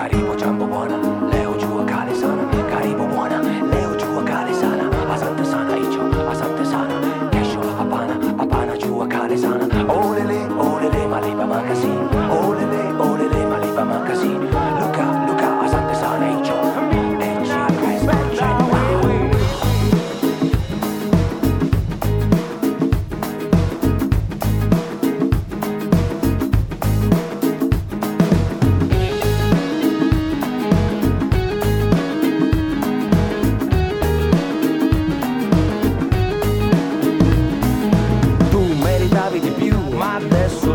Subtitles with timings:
[0.00, 1.39] Karibu Jambo Bwana.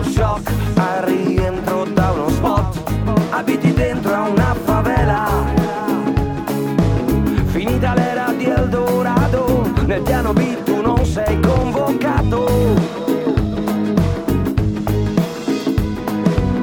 [0.05, 0.51] shock.
[0.75, 2.93] Al rientro da uno spot
[3.31, 5.25] abiti dentro a una favela.
[7.45, 12.47] Finita l'era di Eldorado nel piano B tu non sei convocato.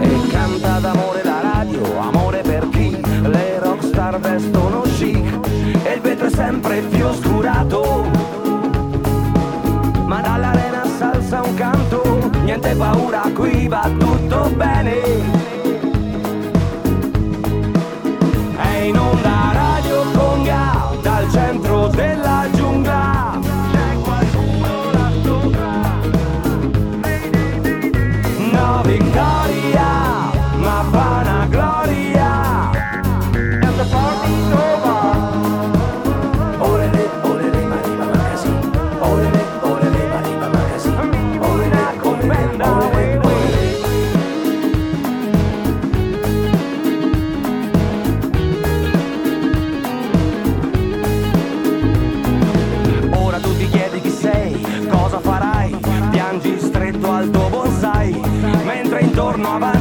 [0.01, 3.01] E canta d'amore la radio amore per chi?
[3.23, 5.39] Le rockstar vestono chic
[5.85, 8.11] e il vetro è sempre più oscurato.
[10.07, 15.42] Ma dall'arena salsa un canto niente paura qui va tutto bene.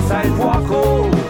[0.08, 0.66] sidewalk.
[0.70, 1.21] Oh.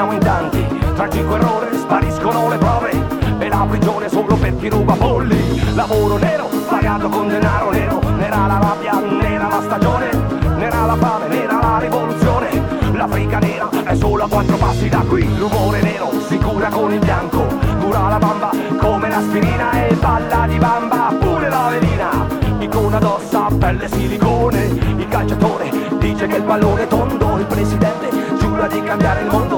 [0.00, 0.66] siamo in tanti.
[0.94, 3.06] Tragico errore, spariscono le prove
[3.38, 8.00] E la prigione solo per chi ruba polli Lavoro nero, pagato con denaro nero.
[8.16, 10.08] Nera la rabbia, nera la stagione.
[10.56, 12.48] Nera la fame, nera la rivoluzione.
[12.92, 15.22] L'Africa nera è solo a quattro passi da qui.
[15.38, 17.46] Rumore nero, si cura con il bianco.
[17.80, 22.26] Cura la bamba come l'aspirina E balla di bamba pure la velina.
[22.58, 24.64] Icona d'ossa, pelle silicone.
[24.96, 27.36] Il calciatore dice che il pallone è tondo.
[27.38, 29.49] Il presidente giura di cambiare il mondo.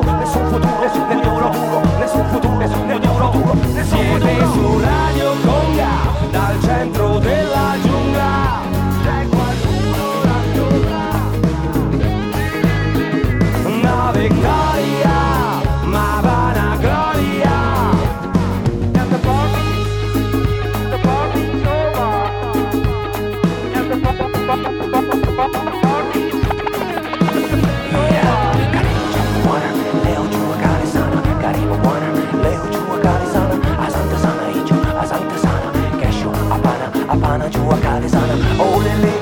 [37.23, 39.22] pana, chua, calizana, oh lily.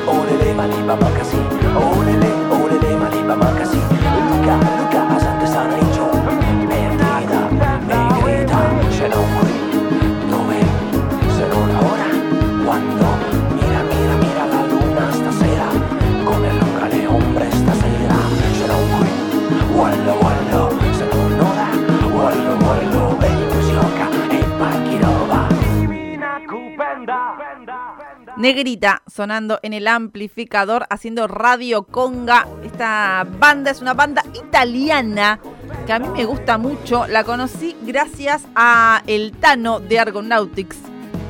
[28.51, 32.49] Negrita sonando en el amplificador haciendo Radio Conga.
[32.65, 35.39] Esta banda es una banda italiana
[35.87, 37.07] que a mí me gusta mucho.
[37.07, 40.79] La conocí gracias a El Tano de Argonautics,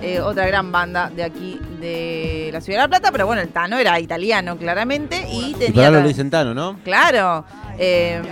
[0.00, 3.50] eh, otra gran banda de aquí de la Ciudad de la Plata, pero bueno, el
[3.50, 5.72] Tano era italiano claramente y tenía...
[5.72, 6.78] Claro, lo dicen Tano, ¿no?
[6.84, 7.44] Claro.
[7.78, 8.22] Eh,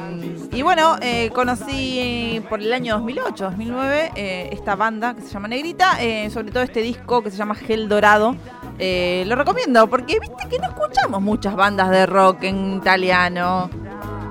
[0.50, 4.12] y bueno, eh, conocí por el año 2008, 2009
[4.50, 5.99] esta banda que se llama Negrita,
[6.31, 8.35] sobre todo este disco que se llama Gel Dorado,
[8.78, 13.69] eh, lo recomiendo porque viste que no escuchamos muchas bandas de rock en italiano.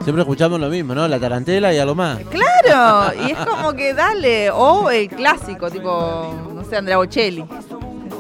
[0.03, 1.05] Siempre escuchamos lo mismo, ¿no?
[1.07, 2.19] La tarantela y algo más.
[2.29, 7.43] Claro, y es como que dale, o el clásico, tipo, no sé, Andrea Bocelli,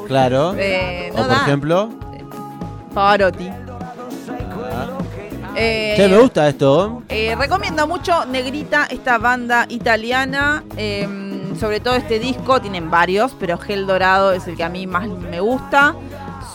[0.07, 0.53] Claro.
[0.57, 1.35] Eh, o por da.
[1.43, 1.89] ejemplo.
[2.93, 3.47] Pavarotti.
[3.49, 4.85] ah,
[5.55, 7.03] Eh, Che, me gusta esto.
[7.09, 10.63] Eh, recomiendo mucho Negrita, esta banda italiana.
[10.75, 11.07] eh,
[11.57, 15.07] sobre todo este disco, tienen varios, pero Gel Dorado es el que a mí más
[15.07, 15.95] me gusta.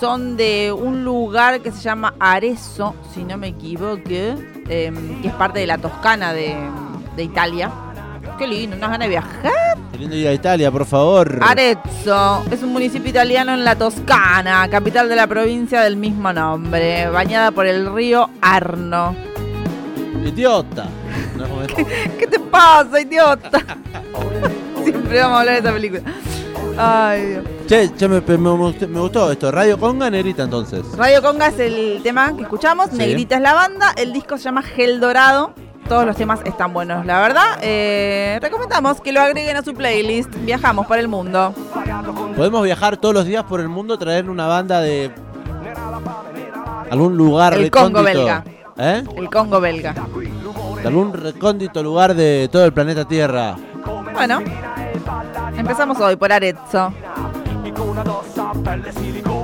[0.00, 5.34] Son de un lugar que se llama Arezzo, si no me equivoco, eh, que es
[5.34, 6.56] parte de la Toscana de,
[7.16, 7.70] de Italia.
[8.38, 9.52] Qué lindo, unas ganas de viajar.
[9.93, 11.38] Queriendo ir a Italia, por favor.
[11.43, 17.08] Arezzo es un municipio italiano en la Toscana, capital de la provincia del mismo nombre,
[17.10, 19.14] bañada por el río Arno.
[20.25, 20.87] Idiota.
[21.37, 21.44] No,
[22.19, 23.60] ¿Qué te pasa, idiota?
[24.84, 26.02] Siempre vamos a hablar de esta película.
[26.79, 27.44] Ay, Dios.
[27.67, 29.50] Che, che, me, me- me gustó- esto.
[29.50, 30.82] Radio Conga Negrita entonces.
[30.96, 32.96] Radio Conga es el tema que escuchamos, Sí.
[32.96, 35.52] Negrita es la banda, el disco se llama Gel Dorado.
[35.88, 37.58] Todos los temas están buenos, la verdad.
[37.61, 40.31] Eh, recomendamos que lo agreguen a su playlist.
[40.44, 41.52] Viajamos por el mundo.
[42.37, 45.11] Podemos viajar todos los días por el mundo, traer una banda de
[46.90, 48.44] algún lugar El Congo belga.
[48.79, 49.02] ¿Eh?
[49.17, 49.94] El Congo belga.
[50.82, 53.56] De algún recóndito lugar de todo el planeta Tierra.
[54.14, 54.40] Bueno,
[55.62, 56.93] empezamos hoy por Arezzo.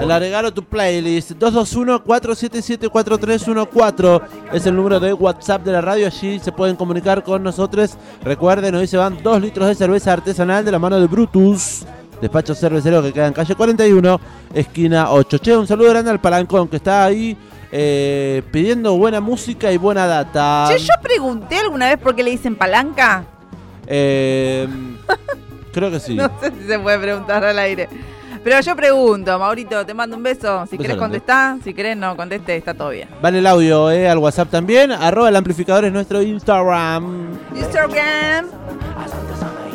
[0.00, 4.22] El agregalo a tu playlist 221-477-4314
[4.52, 6.06] es el número de WhatsApp de la radio.
[6.06, 7.96] Allí se pueden comunicar con nosotros.
[8.22, 11.86] Recuerden, hoy se van 2 litros de cerveza artesanal de la mano de Brutus.
[12.20, 14.20] Despacho cervecero que queda en calle 41,
[14.52, 15.38] esquina 8.
[15.38, 17.36] Che, un saludo grande al Palancón que está ahí
[17.70, 20.66] eh, pidiendo buena música y buena data.
[20.68, 23.24] Che, yo pregunté alguna vez por qué le dicen palanca.
[23.86, 24.66] Eh,
[25.78, 26.14] creo que sí.
[26.14, 27.88] No sé si se puede preguntar al aire.
[28.42, 30.64] Pero yo pregunto, Maurito, te mando un beso.
[30.66, 33.08] Si querés contestar, si querés no conteste, está todo bien.
[33.20, 34.92] Vale el audio eh, al WhatsApp también.
[34.92, 37.38] Arroba el amplificador es nuestro Instagram.
[37.54, 38.46] Instagram,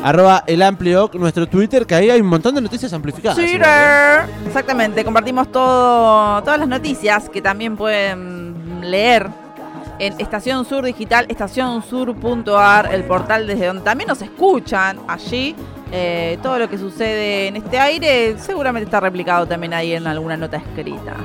[0.04, 3.38] Arroba el amplio, nuestro Twitter, que ahí hay un montón de noticias amplificadas.
[3.38, 4.26] igual, ¿eh?
[4.26, 4.48] Twitter.
[4.48, 9.30] Exactamente, compartimos todo, todas las noticias que también pueden leer
[10.00, 15.56] en Estación Sur Digital, estacionsur.ar, el portal desde donde también nos escuchan allí.
[15.92, 20.38] Eh, todo lo que sucede en este aire seguramente está replicado también ahí en alguna
[20.38, 21.16] nota escrita.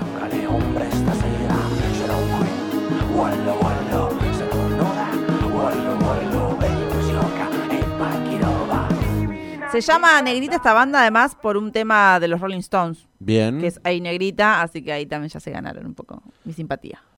[9.71, 13.61] Se llama Negrita esta banda además por un tema de los Rolling Stones, Bien.
[13.61, 17.01] que es Ahí Negrita, así que ahí también ya se ganaron un poco mi simpatía.